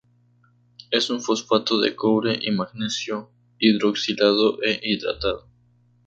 Es 0.89 1.11
un 1.11 1.21
fosfato 1.21 1.79
de 1.79 1.95
cobre 1.95 2.35
y 2.41 2.49
magnesio, 2.49 3.29
hidroxilado 3.59 4.59
e 4.63 4.79
hidratado. 4.81 5.47